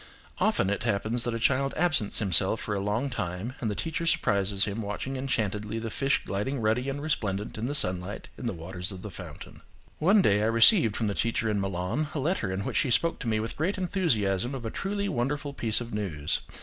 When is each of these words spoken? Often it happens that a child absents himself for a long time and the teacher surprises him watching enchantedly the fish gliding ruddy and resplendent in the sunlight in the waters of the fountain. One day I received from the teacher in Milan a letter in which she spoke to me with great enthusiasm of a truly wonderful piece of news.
Often 0.39 0.71
it 0.71 0.81
happens 0.81 1.25
that 1.25 1.33
a 1.35 1.39
child 1.39 1.75
absents 1.77 2.17
himself 2.17 2.59
for 2.59 2.73
a 2.73 2.79
long 2.79 3.11
time 3.11 3.53
and 3.61 3.69
the 3.69 3.75
teacher 3.75 4.07
surprises 4.07 4.65
him 4.65 4.81
watching 4.81 5.15
enchantedly 5.15 5.77
the 5.77 5.91
fish 5.91 6.23
gliding 6.25 6.59
ruddy 6.59 6.89
and 6.89 7.03
resplendent 7.03 7.55
in 7.55 7.67
the 7.67 7.75
sunlight 7.75 8.27
in 8.35 8.47
the 8.47 8.53
waters 8.53 8.91
of 8.91 9.03
the 9.03 9.11
fountain. 9.11 9.61
One 9.99 10.23
day 10.23 10.41
I 10.41 10.47
received 10.47 10.97
from 10.97 11.05
the 11.05 11.13
teacher 11.13 11.51
in 11.51 11.61
Milan 11.61 12.07
a 12.15 12.19
letter 12.19 12.51
in 12.51 12.61
which 12.65 12.77
she 12.77 12.89
spoke 12.89 13.19
to 13.19 13.27
me 13.27 13.39
with 13.39 13.55
great 13.55 13.77
enthusiasm 13.77 14.55
of 14.55 14.65
a 14.65 14.71
truly 14.71 15.07
wonderful 15.07 15.53
piece 15.53 15.79
of 15.79 15.93
news. 15.93 16.39